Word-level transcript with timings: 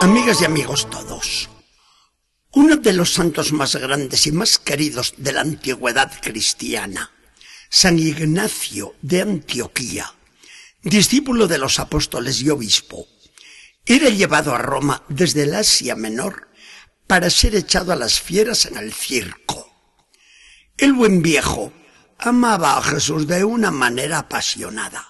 Amigas 0.00 0.40
y 0.40 0.44
amigos 0.44 0.88
todos, 0.88 1.48
uno 2.52 2.76
de 2.76 2.92
los 2.92 3.12
santos 3.12 3.52
más 3.52 3.74
grandes 3.74 4.28
y 4.28 4.32
más 4.32 4.58
queridos 4.58 5.14
de 5.16 5.32
la 5.32 5.40
antigüedad 5.40 6.12
cristiana, 6.22 7.10
San 7.68 7.98
Ignacio 7.98 8.94
de 9.02 9.22
Antioquía, 9.22 10.14
discípulo 10.82 11.48
de 11.48 11.58
los 11.58 11.80
apóstoles 11.80 12.40
y 12.42 12.48
obispo, 12.48 13.08
era 13.84 14.08
llevado 14.08 14.54
a 14.54 14.58
Roma 14.58 15.02
desde 15.08 15.42
el 15.42 15.54
Asia 15.56 15.96
Menor 15.96 16.48
para 17.08 17.28
ser 17.28 17.56
echado 17.56 17.92
a 17.92 17.96
las 17.96 18.20
fieras 18.20 18.66
en 18.66 18.76
el 18.76 18.92
circo. 18.92 19.68
El 20.76 20.92
buen 20.92 21.22
viejo 21.22 21.72
amaba 22.18 22.78
a 22.78 22.82
Jesús 22.82 23.26
de 23.26 23.42
una 23.42 23.72
manera 23.72 24.18
apasionada. 24.20 25.08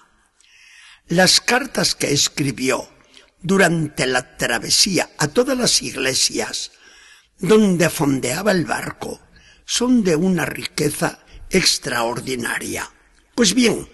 Las 1.07 1.41
cartas 1.41 1.93
que 1.93 2.11
escribió 2.11 2.89
durante 3.41 4.05
la 4.05 4.37
travesía 4.37 5.09
a 5.17 5.27
todas 5.27 5.57
las 5.57 5.81
iglesias 5.81 6.71
donde 7.37 7.89
fondeaba 7.89 8.51
el 8.51 8.65
barco 8.65 9.19
son 9.65 10.03
de 10.03 10.15
una 10.15 10.45
riqueza 10.45 11.19
extraordinaria. 11.49 12.91
Pues 13.35 13.53
bien, 13.53 13.87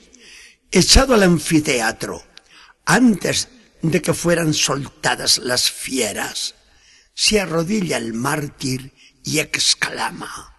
echado 0.71 1.13
al 1.13 1.23
anfiteatro, 1.23 2.23
antes 2.85 3.49
de 3.81 4.01
que 4.01 4.13
fueran 4.13 4.53
soltadas 4.53 5.37
las 5.37 5.69
fieras, 5.69 6.55
se 7.13 7.39
arrodilla 7.39 7.97
el 7.97 8.13
mártir 8.13 8.93
y 9.23 9.39
exclama, 9.39 10.55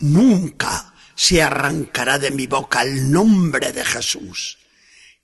Nunca 0.00 0.94
se 1.16 1.42
arrancará 1.42 2.18
de 2.18 2.30
mi 2.30 2.46
boca 2.46 2.82
el 2.82 3.10
nombre 3.10 3.72
de 3.72 3.84
Jesús. 3.84 4.58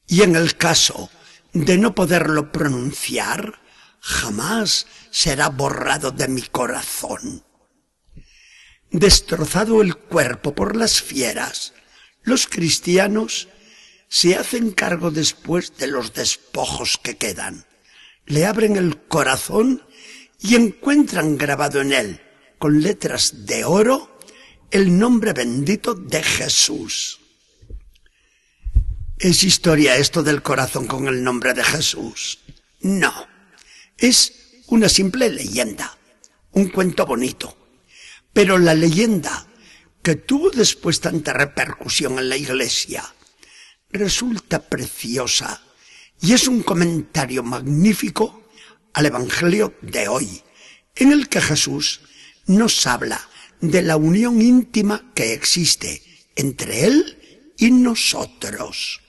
Y 0.07 0.23
en 0.23 0.35
el 0.35 0.57
caso 0.57 1.11
de 1.55 1.79
no 1.79 1.95
poderlo 1.95 2.53
pronunciar, 2.53 3.61
jamás 4.01 4.87
será 5.11 5.49
borrado 5.49 6.11
de 6.11 6.29
mi 6.29 6.43
corazón. 6.43 7.45
Destrozado 8.91 9.81
el 9.81 9.97
cuerpo 9.97 10.55
por 10.55 10.77
las 10.77 11.01
fieras, 11.01 11.73
los 12.23 12.47
cristianos 12.47 13.49
se 14.09 14.37
hacen 14.37 14.73
cargo 14.73 15.11
después 15.11 15.77
de 15.79 15.87
los 15.87 16.13
despojos 16.13 16.99
que 17.03 17.17
quedan. 17.17 17.65
Le 18.27 18.47
abren 18.47 18.77
el 18.77 18.99
corazón 19.03 19.83
y 20.41 20.57
encuentran 20.57 21.39
grabado 21.39 21.81
en 21.81 21.93
él, 21.93 22.21
con 22.59 22.83
letras 22.83 23.47
de 23.47 23.65
oro, 23.65 24.19
el 24.71 24.99
nombre 24.99 25.33
bendito 25.33 25.95
de 25.95 26.23
Jesús. 26.23 27.21
¿Es 29.19 29.45
historia 29.45 29.97
esto 29.97 30.23
del 30.23 30.43
corazón 30.43 30.87
con 30.87 31.07
el 31.07 31.23
nombre 31.23 31.55
de 31.55 31.63
Jesús? 31.63 32.41
No. 32.81 33.13
Es 33.97 34.63
una 34.67 34.89
simple 34.89 35.31
leyenda, 35.31 35.97
un 36.51 36.69
cuento 36.69 37.07
bonito. 37.07 37.57
Pero 38.33 38.59
la 38.59 38.75
leyenda, 38.75 39.47
que 40.03 40.17
tuvo 40.17 40.51
después 40.51 41.01
tanta 41.01 41.33
repercusión 41.33 42.19
en 42.19 42.29
la 42.29 42.37
iglesia, 42.37 43.05
resulta 43.91 44.59
preciosa 44.59 45.63
y 46.21 46.33
es 46.33 46.49
un 46.49 46.63
comentario 46.63 47.45
magnífico 47.45 48.49
al 48.95 49.07
Evangelio 49.07 49.75
de 49.81 50.09
hoy, 50.09 50.43
en 50.97 51.13
el 51.13 51.29
que 51.29 51.41
Jesús 51.41 52.01
nos 52.47 52.85
habla 52.87 53.21
de 53.61 53.83
la 53.83 53.97
unión 53.97 54.43
íntima 54.43 55.13
que 55.15 55.33
existe 55.33 56.03
entre 56.35 56.85
Él 56.85 57.24
nosotros. 57.71 59.01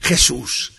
Jesús 0.00 0.74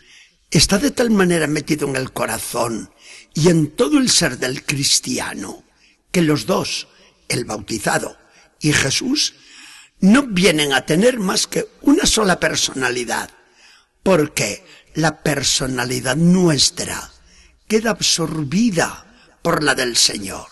está 0.51 0.77
de 0.77 0.91
tal 0.91 1.11
manera 1.11 1.47
metido 1.47 1.87
en 1.87 1.95
el 1.95 2.11
corazón 2.11 2.91
y 3.33 3.49
en 3.49 3.75
todo 3.75 3.99
el 3.99 4.09
ser 4.09 4.37
del 4.37 4.65
cristiano 4.65 5.63
que 6.11 6.21
los 6.21 6.45
dos, 6.45 6.87
el 7.27 7.45
bautizado 7.45 8.17
y 8.59 8.73
Jesús, 8.73 9.35
no 9.99 10.23
vienen 10.27 10.73
a 10.73 10.85
tener 10.85 11.19
más 11.19 11.47
que 11.47 11.67
una 11.81 12.05
sola 12.05 12.39
personalidad, 12.39 13.29
porque 14.01 14.65
la 14.95 15.21
personalidad 15.21 16.15
nuestra 16.15 17.11
queda 17.67 17.91
absorbida 17.91 19.05
por 19.41 19.63
la 19.63 19.75
del 19.75 19.95
Señor. 19.95 20.47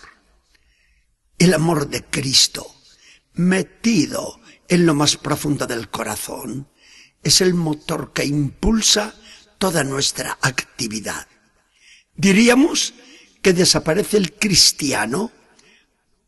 El 1.39 1.53
amor 1.53 1.89
de 1.89 2.03
Cristo, 2.03 2.75
metido 3.33 4.39
en 4.69 4.85
lo 4.85 4.93
más 4.93 5.17
profundo 5.17 5.65
del 5.67 5.89
corazón, 5.89 6.69
es 7.23 7.41
el 7.41 7.53
motor 7.53 8.13
que 8.13 8.25
impulsa 8.25 9.15
toda 9.57 9.83
nuestra 9.83 10.37
actividad. 10.41 11.27
Diríamos 12.15 12.93
que 13.41 13.53
desaparece 13.53 14.17
el 14.17 14.33
cristiano 14.33 15.31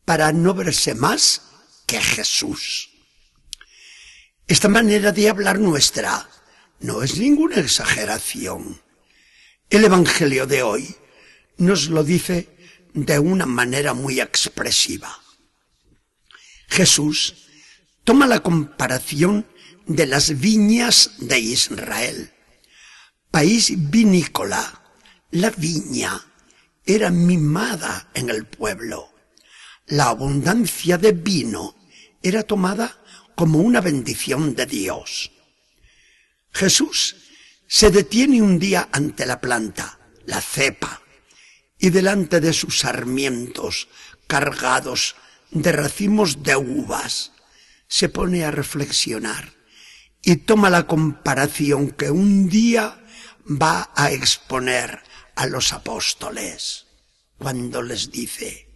para 0.04 0.32
no 0.32 0.54
verse 0.54 0.94
más 0.94 1.42
que 1.86 2.00
Jesús. 2.00 2.90
Esta 4.46 4.68
manera 4.68 5.12
de 5.12 5.28
hablar 5.28 5.58
nuestra 5.58 6.28
no 6.80 7.02
es 7.02 7.18
ninguna 7.18 7.56
exageración. 7.56 8.80
El 9.68 9.84
Evangelio 9.84 10.46
de 10.46 10.62
hoy 10.62 10.96
nos 11.58 11.88
lo 11.88 12.02
dice 12.02 12.48
de 12.94 13.18
una 13.18 13.46
manera 13.46 13.94
muy 13.94 14.20
expresiva. 14.20 15.20
Jesús 16.68 17.49
toma 18.04 18.26
la 18.26 18.40
comparación 18.40 19.46
de 19.86 20.06
las 20.06 20.38
viñas 20.38 21.12
de 21.18 21.38
Israel. 21.38 22.32
País 23.30 23.72
vinícola, 23.90 24.82
la 25.30 25.50
viña 25.50 26.20
era 26.84 27.10
mimada 27.10 28.08
en 28.14 28.30
el 28.30 28.46
pueblo. 28.46 29.10
La 29.86 30.08
abundancia 30.08 30.98
de 30.98 31.12
vino 31.12 31.76
era 32.22 32.42
tomada 32.42 32.98
como 33.34 33.60
una 33.60 33.80
bendición 33.80 34.54
de 34.54 34.66
Dios. 34.66 35.30
Jesús 36.52 37.16
se 37.66 37.90
detiene 37.90 38.42
un 38.42 38.58
día 38.58 38.88
ante 38.92 39.26
la 39.26 39.40
planta, 39.40 39.98
la 40.26 40.40
cepa, 40.40 41.02
y 41.78 41.90
delante 41.90 42.40
de 42.40 42.52
sus 42.52 42.80
sarmientos 42.80 43.88
cargados 44.26 45.16
de 45.50 45.72
racimos 45.72 46.42
de 46.42 46.56
uvas, 46.56 47.32
se 47.90 48.08
pone 48.08 48.44
a 48.44 48.52
reflexionar 48.52 49.52
y 50.22 50.36
toma 50.36 50.70
la 50.70 50.86
comparación 50.86 51.90
que 51.90 52.10
un 52.10 52.48
día 52.48 53.04
va 53.44 53.90
a 53.96 54.12
exponer 54.12 55.02
a 55.34 55.46
los 55.46 55.72
apóstoles 55.72 56.86
cuando 57.36 57.82
les 57.82 58.12
dice, 58.12 58.68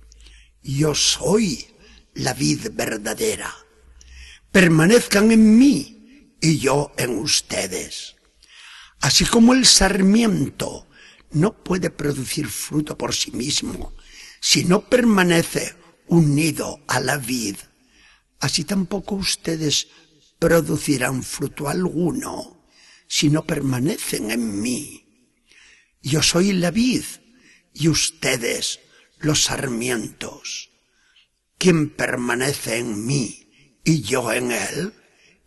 yo 0.63 0.95
soy 0.97 1.69
la 2.15 2.35
vid 2.35 2.73
verdadera, 2.73 3.55
permanezcan 4.51 5.31
en 5.31 5.59
mí 5.59 6.35
y 6.41 6.59
yo 6.59 6.93
en 6.97 7.19
ustedes. 7.19 8.17
Así 9.01 9.25
como 9.27 9.55
el 9.55 9.65
sarmiento 9.65 10.89
no 11.31 11.63
puede 11.63 11.91
producir 11.91 12.49
fruto 12.49 12.99
por 12.99 13.15
sí 13.15 13.31
mismo 13.31 13.95
si 14.41 14.65
no 14.65 14.89
permanece 14.89 15.77
unido 16.09 16.81
a 16.89 17.01
la 17.01 17.17
vid, 17.17 17.57
así 18.41 18.65
tampoco 18.65 19.15
ustedes 19.15 19.89
producirán 20.39 21.23
fruto 21.23 21.69
alguno 21.69 22.67
si 23.07 23.31
no 23.31 23.45
permanecen 23.45 24.31
en 24.31 24.61
mí. 24.61 25.31
Yo 26.03 26.23
soy 26.23 26.53
la 26.53 26.71
vid 26.71 27.05
y 27.73 27.89
ustedes 27.89 28.81
los 29.19 29.45
sarmientos. 29.45 30.71
Quien 31.59 31.91
permanece 31.91 32.79
en 32.79 33.07
mí 33.07 33.81
y 33.85 34.03
yo 34.03 34.33
en 34.33 34.53
él, 34.53 34.95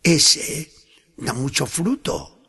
ese 0.02 0.72
da 1.16 1.32
mucho 1.32 1.66
fruto, 1.66 2.42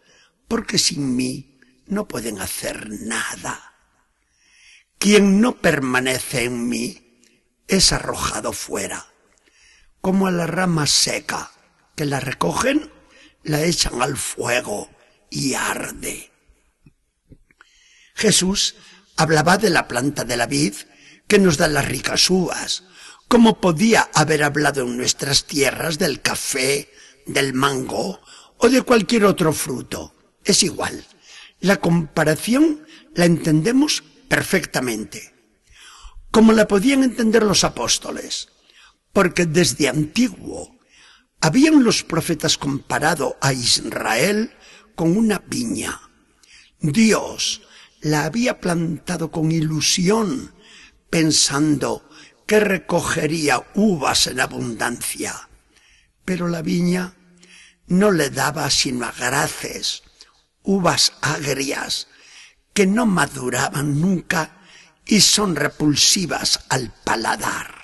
porque 0.48 0.78
sin 0.78 1.16
mí 1.16 1.60
no 1.88 2.08
pueden 2.08 2.40
hacer 2.40 2.90
nada. 2.90 3.76
Quien 4.98 5.42
no 5.42 5.58
permanece 5.58 6.44
en 6.44 6.68
mí 6.68 7.22
es 7.68 7.92
arrojado 7.92 8.54
fuera, 8.54 9.09
como 10.02 10.28
a 10.28 10.32
la 10.32 10.48
rama 10.48 10.88
seca 10.88 11.52
que 11.96 12.06
la 12.06 12.20
recogen, 12.20 12.92
la 13.44 13.64
echan 13.64 14.02
al 14.02 14.18
fuego 14.18 14.90
y 15.30 15.54
arde. 15.54 16.32
Jesús 18.16 18.76
hablaba 19.16 19.58
de 19.58 19.70
la 19.70 19.88
planta 19.88 20.24
de 20.24 20.38
la 20.38 20.46
vid 20.46 20.76
que 21.28 21.40
nos 21.40 21.58
da 21.58 21.68
las 21.68 21.88
ricas 21.88 22.30
uvas, 22.30 22.84
como 23.28 23.62
podía 23.62 24.10
haber 24.14 24.44
hablado 24.44 24.82
en 24.82 24.98
nuestras 24.98 25.46
tierras 25.46 26.00
del 26.00 26.22
café, 26.22 26.92
del 27.26 27.54
mango 27.54 28.20
o 28.58 28.70
de 28.70 28.82
cualquier 28.82 29.26
otro 29.26 29.54
fruto. 29.54 30.14
Es 30.44 30.64
igual. 30.64 31.06
La 31.60 31.78
comparación 31.78 32.86
la 33.14 33.26
entendemos 33.26 34.04
perfectamente, 34.28 35.34
como 36.32 36.54
la 36.54 36.68
podían 36.68 37.04
entender 37.04 37.44
los 37.44 37.64
apóstoles, 37.64 38.50
porque 39.14 39.46
desde 39.46 39.90
antiguo 39.90 40.80
habían 41.42 41.84
los 41.84 42.04
profetas 42.04 42.58
comparado 42.58 43.38
a 43.42 43.54
Israel 43.54 44.54
con 44.96 45.16
una 45.18 45.40
piña. 45.40 46.02
Dios 46.80 47.62
la 48.02 48.26
había 48.26 48.60
plantado 48.60 49.32
con 49.32 49.52
ilusión, 49.52 50.54
pensando 51.10 52.10
que 52.46 52.60
recogería 52.60 53.64
uvas 53.76 54.28
en 54.28 54.40
abundancia. 54.40 55.50
Pero 56.26 56.48
la 56.48 56.62
viña 56.62 57.14
no 57.88 58.12
le 58.12 58.30
daba 58.30 58.70
sino 58.70 59.06
agraces, 59.06 60.04
uvas 60.64 61.14
agrias, 61.22 62.08
que 62.74 62.86
no 62.86 63.06
maduraban 63.06 64.00
nunca 64.00 64.62
y 65.06 65.22
son 65.22 65.56
repulsivas 65.56 66.62
al 66.70 66.94
paladar. 67.04 67.79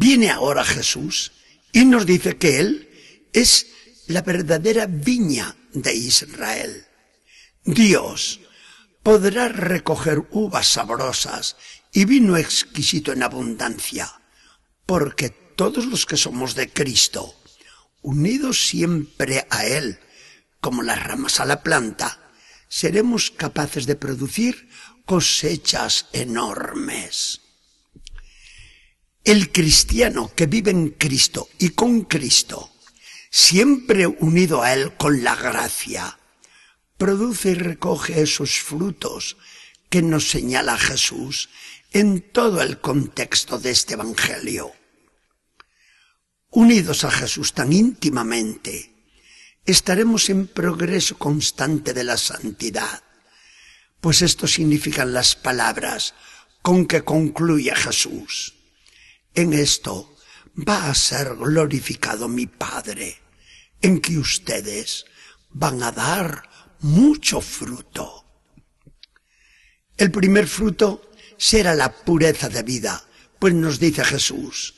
Viene 0.00 0.30
ahora 0.30 0.64
Jesús 0.64 1.32
y 1.72 1.84
nos 1.84 2.06
dice 2.06 2.36
que 2.36 2.60
Él 2.60 2.88
es 3.32 3.66
la 4.06 4.22
verdadera 4.22 4.86
viña 4.86 5.56
de 5.72 5.92
Israel. 5.92 6.86
Dios 7.64 8.38
podrá 9.02 9.48
recoger 9.48 10.28
uvas 10.30 10.68
sabrosas 10.68 11.56
y 11.92 12.04
vino 12.04 12.36
exquisito 12.36 13.12
en 13.12 13.24
abundancia, 13.24 14.22
porque 14.86 15.30
todos 15.30 15.86
los 15.86 16.06
que 16.06 16.16
somos 16.16 16.54
de 16.54 16.72
Cristo, 16.72 17.34
unidos 18.00 18.68
siempre 18.68 19.48
a 19.50 19.66
Él, 19.66 19.98
como 20.60 20.84
las 20.84 21.02
ramas 21.02 21.40
a 21.40 21.44
la 21.44 21.64
planta, 21.64 22.30
seremos 22.68 23.32
capaces 23.32 23.84
de 23.86 23.96
producir 23.96 24.68
cosechas 25.06 26.06
enormes. 26.12 27.47
El 29.28 29.52
cristiano 29.52 30.32
que 30.34 30.46
vive 30.46 30.70
en 30.70 30.88
Cristo 30.88 31.50
y 31.58 31.68
con 31.72 32.04
Cristo, 32.04 32.72
siempre 33.30 34.06
unido 34.06 34.62
a 34.62 34.72
Él 34.72 34.96
con 34.96 35.22
la 35.22 35.36
gracia, 35.36 36.18
produce 36.96 37.50
y 37.50 37.54
recoge 37.54 38.22
esos 38.22 38.58
frutos 38.58 39.36
que 39.90 40.00
nos 40.00 40.30
señala 40.30 40.78
Jesús 40.78 41.50
en 41.92 42.22
todo 42.22 42.62
el 42.62 42.80
contexto 42.80 43.58
de 43.58 43.70
este 43.72 43.92
Evangelio. 43.92 44.72
Unidos 46.48 47.04
a 47.04 47.10
Jesús 47.10 47.52
tan 47.52 47.70
íntimamente, 47.74 48.94
estaremos 49.66 50.30
en 50.30 50.46
progreso 50.46 51.18
constante 51.18 51.92
de 51.92 52.04
la 52.04 52.16
santidad, 52.16 53.02
pues 54.00 54.22
esto 54.22 54.46
significan 54.46 55.12
las 55.12 55.36
palabras 55.36 56.14
con 56.62 56.86
que 56.86 57.02
concluye 57.04 57.74
Jesús. 57.74 58.54
En 59.34 59.52
esto 59.52 60.16
va 60.56 60.90
a 60.90 60.94
ser 60.94 61.36
glorificado 61.36 62.28
mi 62.28 62.46
Padre, 62.46 63.20
en 63.80 64.00
que 64.00 64.18
ustedes 64.18 65.06
van 65.50 65.82
a 65.82 65.92
dar 65.92 66.48
mucho 66.80 67.40
fruto. 67.40 68.24
El 69.96 70.10
primer 70.10 70.46
fruto 70.46 71.10
será 71.36 71.74
la 71.74 71.92
pureza 71.92 72.48
de 72.48 72.62
vida, 72.62 73.04
pues 73.38 73.54
nos 73.54 73.78
dice 73.78 74.04
Jesús, 74.04 74.74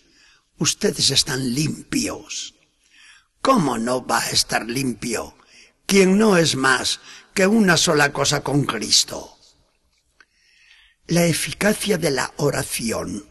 ustedes 0.59 1.11
están 1.11 1.55
limpios. 1.55 2.55
¿Cómo 3.41 3.79
no 3.79 4.07
va 4.07 4.19
a 4.19 4.31
estar 4.31 4.67
limpio 4.67 5.35
quien 5.87 6.19
no 6.19 6.37
es 6.37 6.57
más 6.57 7.01
que 7.33 7.47
una 7.47 7.79
sola 7.79 8.13
cosa 8.13 8.43
con 8.43 8.65
Cristo? 8.65 9.39
La 11.07 11.25
eficacia 11.25 11.97
de 11.97 12.11
la 12.11 12.33
oración 12.37 13.30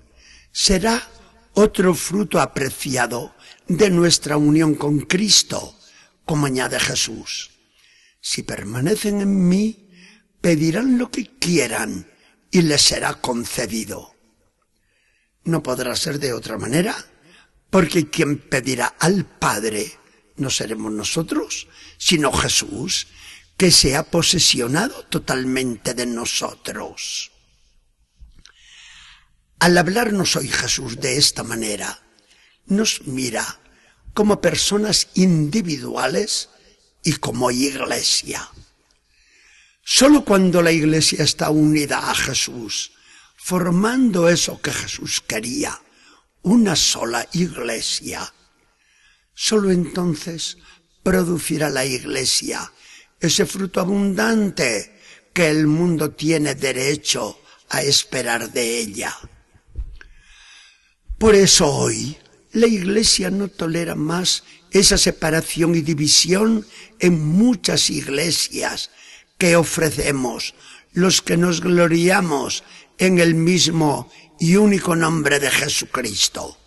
será 0.62 1.10
otro 1.54 1.96
fruto 1.96 2.42
apreciado 2.42 3.34
de 3.70 3.90
nuestra 3.90 4.36
unión 4.36 4.76
con 4.76 5.00
Cristo, 5.00 5.80
como 6.26 6.48
añade 6.48 6.78
Jesús. 6.82 7.52
Si 8.20 8.44
permanecen 8.44 9.22
en 9.22 9.48
mí, 9.48 9.90
pedirán 10.42 10.98
lo 10.98 11.10
que 11.10 11.38
quieran 11.40 12.12
y 12.52 12.64
les 12.64 12.82
será 12.82 13.14
concedido. 13.14 14.16
No 15.46 15.64
podrá 15.64 15.96
ser 15.96 16.20
de 16.20 16.34
otra 16.34 16.58
manera, 16.58 16.94
porque 17.70 18.10
quien 18.10 18.38
pedirá 18.38 18.88
al 19.00 19.24
Padre 19.24 19.94
no 20.36 20.50
seremos 20.50 20.92
nosotros, 20.92 21.70
sino 21.98 22.34
Jesús, 22.34 23.08
que 23.56 23.72
se 23.72 23.96
ha 23.96 24.04
posesionado 24.04 25.06
totalmente 25.06 25.94
de 25.94 26.06
nosotros. 26.06 27.32
Al 29.60 29.78
hablarnos 29.78 30.38
hoy 30.38 30.48
Jesús 30.48 31.02
de 31.02 31.18
esta 31.18 31.44
manera, 31.44 32.02
nos 32.68 33.06
mira 33.06 33.60
como 34.14 34.40
personas 34.40 35.10
individuales 35.16 36.50
y 37.04 37.14
como 37.14 37.52
iglesia. 37.52 38.50
Solo 39.84 40.24
cuando 40.24 40.62
la 40.62 40.72
iglesia 40.72 41.24
está 41.24 41.50
unida 41.50 42.10
a 42.10 42.16
Jesús, 42.16 42.94
formando 43.36 44.30
eso 44.30 44.62
que 44.62 44.72
Jesús 44.72 45.22
quería, 45.28 45.78
una 46.42 46.78
sola 46.78 47.28
iglesia, 47.34 48.34
solo 49.34 49.72
entonces 49.72 50.58
producirá 51.04 51.70
la 51.70 51.84
iglesia 51.86 52.72
ese 53.20 53.46
fruto 53.46 53.82
abundante 53.82 55.02
que 55.34 55.50
el 55.50 55.68
mundo 55.68 56.12
tiene 56.12 56.56
derecho 56.56 57.42
a 57.70 57.82
esperar 57.82 58.52
de 58.54 58.80
ella. 58.80 59.18
Por 61.20 61.36
eso 61.36 61.68
hoy 61.68 62.18
la 62.54 62.66
iglesia 62.66 63.30
no 63.30 63.50
tolera 63.50 63.94
más 63.94 64.46
esa 64.72 64.98
separación 64.98 65.76
y 65.76 65.82
división 65.82 66.66
en 67.00 67.20
muchas 67.20 67.90
iglesias 67.90 68.90
que 69.38 69.58
ofrecemos 69.58 70.56
los 70.94 71.22
que 71.22 71.36
nos 71.36 71.60
gloriamos 71.60 72.64
en 72.98 73.20
el 73.20 73.36
mismo 73.36 74.10
y 74.40 74.56
único 74.56 74.96
nombre 74.96 75.42
de 75.42 75.52
Jesucristo. 75.52 76.58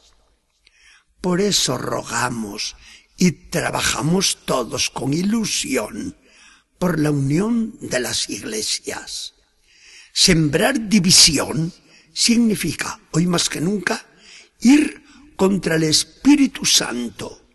Por 1.23 1.41
eso 1.41 1.79
rogamos 1.79 2.77
y 3.17 3.33
trabajamos 3.33 4.45
todos 4.45 4.91
con 4.91 5.15
ilusión 5.15 6.15
por 6.79 6.99
la 6.99 7.11
unión 7.11 7.75
de 7.81 8.01
las 8.01 8.29
iglesias. 8.29 9.33
Sembrar 10.13 10.91
división 10.91 11.73
significa, 12.13 13.01
hoy 13.13 13.27
más 13.27 13.49
que 13.49 13.63
nunca, 13.63 14.05
ir 14.63 15.05
contra 15.37 15.75
el 15.77 15.83
Espíritu 15.83 16.65
Santo, 16.65 17.47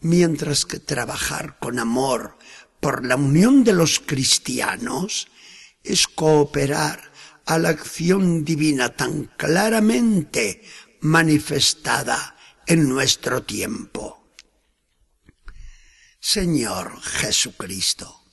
mientras 0.00 0.66
que 0.66 0.78
trabajar 0.78 1.58
con 1.58 1.78
amor 1.78 2.38
por 2.80 3.06
la 3.06 3.16
unión 3.16 3.64
de 3.64 3.72
los 3.72 4.00
cristianos 4.00 5.28
es 5.82 6.06
cooperar 6.06 7.12
a 7.46 7.58
la 7.58 7.70
acción 7.70 8.44
divina 8.44 8.90
tan 8.90 9.24
claramente 9.36 10.62
manifestada 11.00 12.36
en 12.66 12.88
nuestro 12.88 13.42
tiempo. 13.42 14.34
Señor 16.20 17.00
Jesucristo, 17.00 18.24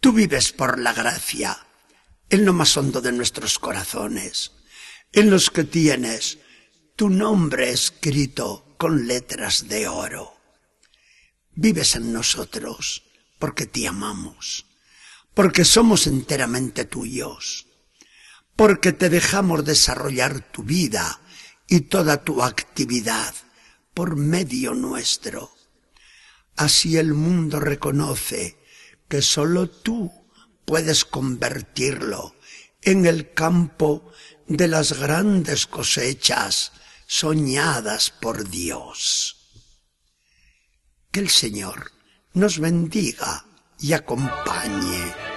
tú 0.00 0.12
vives 0.12 0.52
por 0.52 0.78
la 0.78 0.92
gracia 0.92 1.66
en 2.28 2.44
lo 2.44 2.52
más 2.52 2.76
hondo 2.76 3.00
de 3.00 3.12
nuestros 3.12 3.58
corazones, 3.58 4.52
en 5.12 5.30
los 5.30 5.50
que 5.50 5.64
tienes 5.64 6.38
tu 6.96 7.10
nombre 7.10 7.70
escrito 7.72 8.74
con 8.78 9.06
letras 9.06 9.68
de 9.68 9.86
oro. 9.86 10.32
Vives 11.52 11.94
en 11.94 12.10
nosotros 12.10 13.02
porque 13.38 13.66
te 13.66 13.86
amamos, 13.86 14.64
porque 15.34 15.66
somos 15.66 16.06
enteramente 16.06 16.86
tuyos, 16.86 17.66
porque 18.56 18.94
te 18.94 19.10
dejamos 19.10 19.66
desarrollar 19.66 20.40
tu 20.50 20.62
vida 20.62 21.20
y 21.68 21.80
toda 21.80 22.24
tu 22.24 22.42
actividad 22.42 23.34
por 23.92 24.16
medio 24.16 24.72
nuestro. 24.72 25.50
Así 26.56 26.96
el 26.96 27.12
mundo 27.12 27.60
reconoce 27.60 28.56
que 29.06 29.20
sólo 29.20 29.68
tú 29.68 30.10
puedes 30.64 31.04
convertirlo 31.04 32.34
en 32.80 33.04
el 33.04 33.34
campo 33.34 34.10
de 34.48 34.68
las 34.68 34.98
grandes 34.98 35.66
cosechas 35.66 36.72
soñadas 37.06 38.10
por 38.10 38.48
Dios. 38.48 39.36
Que 41.10 41.20
el 41.20 41.30
Señor 41.30 41.92
nos 42.34 42.58
bendiga 42.58 43.46
y 43.78 43.92
acompañe. 43.92 45.35